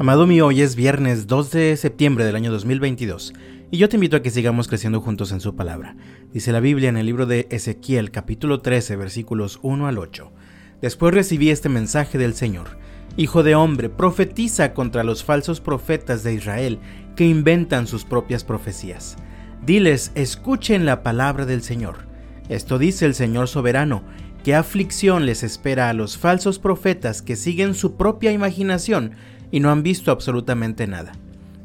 [0.00, 3.32] Amado mío, hoy es viernes 2 de septiembre del año 2022
[3.72, 5.96] y yo te invito a que sigamos creciendo juntos en su palabra.
[6.32, 10.30] Dice la Biblia en el libro de Ezequiel capítulo 13 versículos 1 al 8.
[10.80, 12.78] Después recibí este mensaje del Señor.
[13.16, 16.78] Hijo de hombre, profetiza contra los falsos profetas de Israel
[17.16, 19.16] que inventan sus propias profecías.
[19.66, 22.06] Diles, escuchen la palabra del Señor.
[22.48, 24.04] Esto dice el Señor soberano,
[24.44, 29.16] qué aflicción les espera a los falsos profetas que siguen su propia imaginación
[29.50, 31.12] y no han visto absolutamente nada.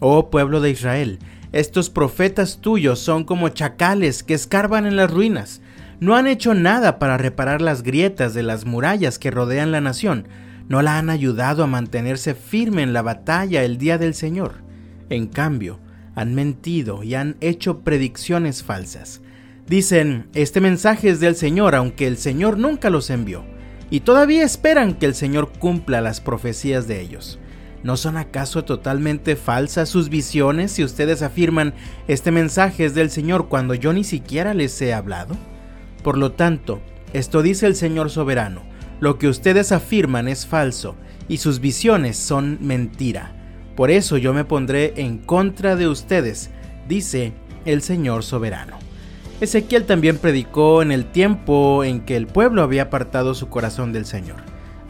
[0.00, 1.18] Oh pueblo de Israel,
[1.52, 5.60] estos profetas tuyos son como chacales que escarban en las ruinas.
[5.98, 10.28] No han hecho nada para reparar las grietas de las murallas que rodean la nación.
[10.68, 14.62] No la han ayudado a mantenerse firme en la batalla el día del Señor.
[15.08, 15.80] En cambio,
[16.14, 19.20] han mentido y han hecho predicciones falsas.
[19.66, 23.44] Dicen, este mensaje es del Señor, aunque el Señor nunca los envió.
[23.90, 27.40] Y todavía esperan que el Señor cumpla las profecías de ellos.
[27.82, 31.72] ¿No son acaso totalmente falsas sus visiones si ustedes afirman
[32.08, 35.34] este mensaje es del Señor cuando yo ni siquiera les he hablado?
[36.02, 36.80] Por lo tanto,
[37.12, 38.62] esto dice el Señor soberano,
[39.00, 40.94] lo que ustedes afirman es falso
[41.26, 43.34] y sus visiones son mentira.
[43.76, 46.50] Por eso yo me pondré en contra de ustedes,
[46.86, 47.32] dice
[47.64, 48.76] el Señor soberano.
[49.40, 54.04] Ezequiel también predicó en el tiempo en que el pueblo había apartado su corazón del
[54.04, 54.36] Señor.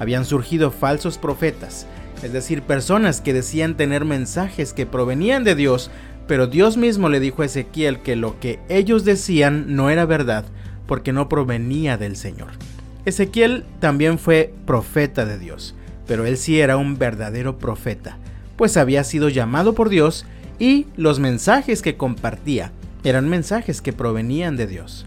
[0.01, 1.87] Habían surgido falsos profetas,
[2.23, 5.91] es decir, personas que decían tener mensajes que provenían de Dios,
[6.27, 10.45] pero Dios mismo le dijo a Ezequiel que lo que ellos decían no era verdad,
[10.87, 12.51] porque no provenía del Señor.
[13.05, 15.75] Ezequiel también fue profeta de Dios,
[16.07, 18.19] pero él sí era un verdadero profeta,
[18.57, 20.27] pues había sido llamado por Dios
[20.59, 25.07] y los mensajes que compartía eran mensajes que provenían de Dios.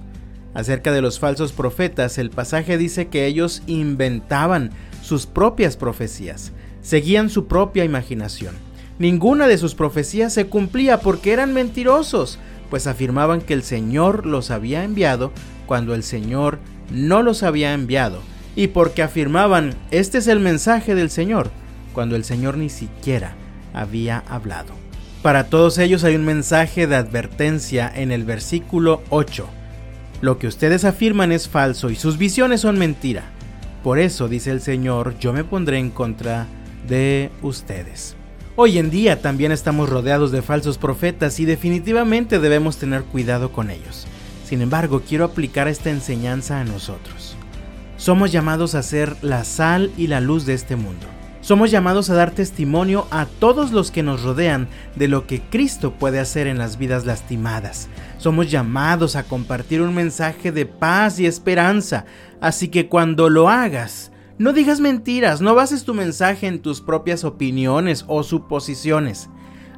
[0.53, 6.52] Acerca de los falsos profetas, el pasaje dice que ellos inventaban sus propias profecías,
[6.84, 8.53] seguían su propia imaginación.
[9.00, 12.38] Ninguna de sus profecías se cumplía porque eran mentirosos,
[12.70, 15.32] pues afirmaban que el Señor los había enviado
[15.66, 16.60] cuando el Señor
[16.92, 18.21] no los había enviado,
[18.55, 21.49] y porque afirmaban, este es el mensaje del Señor,
[21.94, 23.36] cuando el Señor ni siquiera
[23.73, 24.73] había hablado.
[25.23, 29.48] Para todos ellos hay un mensaje de advertencia en el versículo 8.
[30.21, 33.23] Lo que ustedes afirman es falso y sus visiones son mentira.
[33.83, 36.48] Por eso, dice el Señor, yo me pondré en contra
[36.88, 38.16] de ustedes.
[38.55, 43.71] Hoy en día también estamos rodeados de falsos profetas y definitivamente debemos tener cuidado con
[43.71, 44.05] ellos.
[44.45, 47.36] Sin embargo, quiero aplicar esta enseñanza a nosotros.
[47.98, 51.08] Somos llamados a ser la sal y la luz de este mundo.
[51.44, 55.92] Somos llamados a dar testimonio a todos los que nos rodean de lo que Cristo
[55.92, 57.89] puede hacer en las vidas lastimadas.
[58.17, 62.05] Somos llamados a compartir un mensaje de paz y esperanza.
[62.39, 67.23] Así que cuando lo hagas, no digas mentiras, no bases tu mensaje en tus propias
[67.23, 69.30] opiniones o suposiciones.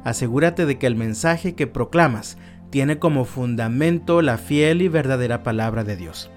[0.02, 2.38] Asegúrate de que el mensaje que proclamas
[2.70, 6.30] tiene como fundamento la fiel y verdadera palabra de Dios.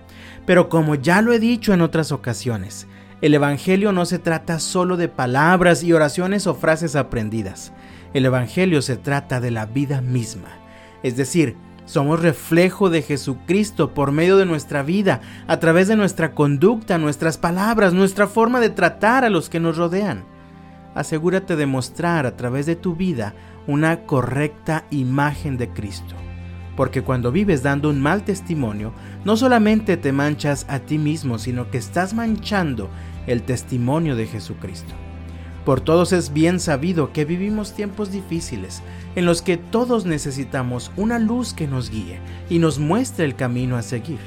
[0.46, 2.88] Pero como ya lo he dicho en otras ocasiones,
[3.22, 7.74] el Evangelio no se trata solo de palabras y oraciones o frases aprendidas.
[8.14, 10.50] El Evangelio se trata de la vida misma.
[11.04, 11.56] Es decir,
[11.90, 17.40] somos reflejo de Jesucristo por medio de nuestra vida, a través de nuestra conducta, nuestras
[17.40, 20.24] palabras, nuestra forma de tratar a los que nos rodean.
[20.94, 23.34] Asegúrate de mostrar a través de tu vida
[23.66, 26.14] una correcta imagen de Cristo.
[26.78, 28.94] Porque cuando vives dando un mal testimonio,
[29.26, 32.88] no solamente te manchas a ti mismo, sino que estás manchando
[33.26, 34.94] el testimonio de Jesucristo.
[35.66, 38.82] Por todos es bien sabido que vivimos tiempos difíciles,
[39.16, 43.76] en los que todos necesitamos una luz que nos guíe y nos muestre el camino
[43.76, 44.20] a seguir.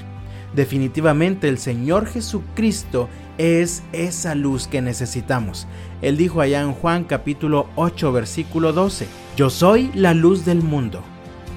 [0.54, 5.66] Definitivamente el Señor Jesucristo es esa luz que necesitamos.
[6.02, 9.06] Él dijo allá en Juan capítulo 8 versículo 12,
[9.36, 11.02] Yo soy la luz del mundo.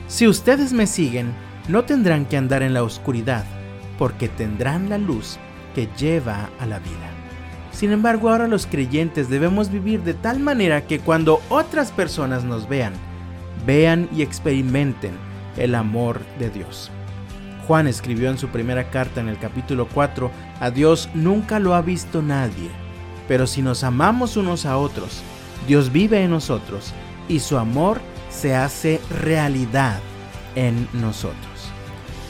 [0.07, 1.33] Si ustedes me siguen,
[1.67, 3.43] no tendrán que andar en la oscuridad,
[3.97, 5.37] porque tendrán la luz
[5.73, 7.14] que lleva a la vida.
[7.75, 12.69] Sin embargo, ahora los creyentes debemos vivir de tal manera que cuando otras personas nos
[12.69, 12.93] vean,
[13.65, 15.11] vean y experimenten
[15.57, 16.89] el amor de Dios.
[17.67, 21.81] Juan escribió en su primera carta en el capítulo 4, a Dios nunca lo ha
[21.81, 22.69] visto nadie,
[23.27, 25.21] pero si nos amamos unos a otros,
[25.67, 26.93] Dios vive en nosotros
[27.27, 27.99] y su amor
[28.29, 29.99] se hace realidad
[30.55, 31.43] en nosotros.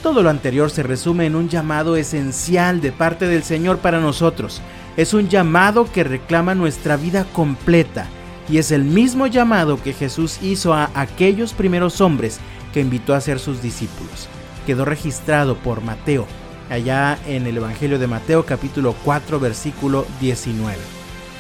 [0.02, 4.62] Todo lo anterior se resume en un llamado esencial de parte del Señor para nosotros,
[4.98, 8.08] es un llamado que reclama nuestra vida completa
[8.50, 12.40] y es el mismo llamado que Jesús hizo a aquellos primeros hombres
[12.74, 14.28] que invitó a ser sus discípulos.
[14.66, 16.28] Quedó registrado por Mateo,
[16.70, 20.78] allá en el Evangelio de Mateo capítulo 4 versículo 19.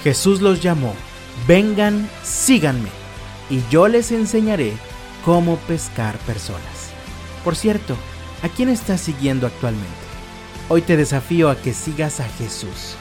[0.04, 0.94] Jesús los llamó
[1.48, 2.90] vengan, síganme,
[3.50, 4.74] y yo les enseñaré
[5.24, 6.92] cómo pescar personas.
[7.44, 7.96] Por cierto,
[8.42, 9.90] ¿a quién estás siguiendo actualmente?
[10.70, 12.96] Hoy te desafío a que sigas a Jesús.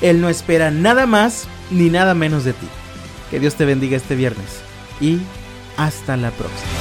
[0.00, 2.66] Él no espera nada más ni nada menos de ti.
[3.30, 4.60] Que Dios te bendiga este viernes
[5.00, 5.18] y
[5.76, 6.77] hasta la próxima.